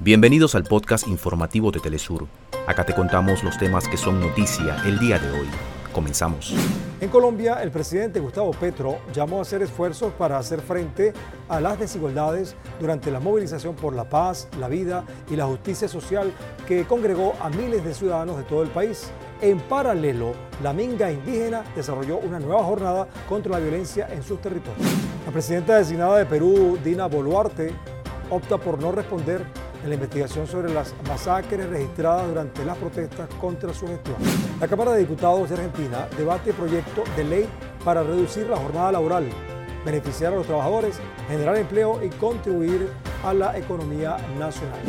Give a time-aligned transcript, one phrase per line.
[0.00, 2.26] Bienvenidos al podcast informativo de Telesur.
[2.66, 5.46] Acá te contamos los temas que son noticia el día de hoy.
[5.92, 6.52] Comenzamos.
[7.00, 11.12] En Colombia, el presidente Gustavo Petro llamó a hacer esfuerzos para hacer frente
[11.48, 16.32] a las desigualdades durante la movilización por la paz, la vida y la justicia social
[16.66, 19.10] que congregó a miles de ciudadanos de todo el país.
[19.40, 20.32] En paralelo,
[20.62, 24.86] la Minga indígena desarrolló una nueva jornada contra la violencia en sus territorios.
[25.24, 27.72] La presidenta designada de Perú, Dina Boluarte,
[28.28, 33.72] opta por no responder en la investigación sobre las masacres registradas durante las protestas contra
[33.74, 34.16] su gestión.
[34.58, 37.48] La Cámara de Diputados de Argentina debate proyecto de ley
[37.84, 39.28] para reducir la jornada laboral,
[39.84, 42.88] beneficiar a los trabajadores, generar empleo y contribuir
[43.22, 44.80] a la economía nacional.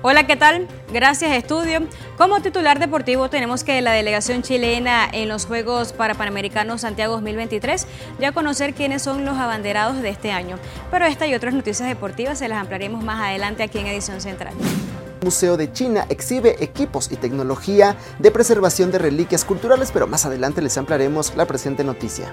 [0.00, 0.68] Hola, ¿qué tal?
[0.92, 1.80] Gracias, estudio.
[2.16, 7.84] Como titular deportivo tenemos que la delegación chilena en los Juegos para Panamericanos Santiago 2023
[8.20, 10.56] ya conocer quiénes son los abanderados de este año.
[10.92, 14.54] Pero esta y otras noticias deportivas se las ampliaremos más adelante aquí en Edición Central.
[15.20, 20.62] Museo de China exhibe equipos y tecnología de preservación de reliquias culturales, pero más adelante
[20.62, 22.32] les ampliaremos la presente noticia.